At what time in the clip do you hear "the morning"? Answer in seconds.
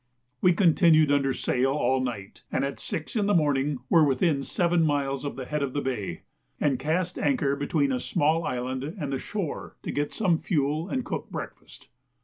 3.27-3.77